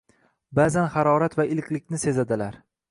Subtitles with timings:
[0.59, 2.61] Ba’zan harorat va iliqlikni sezadilar.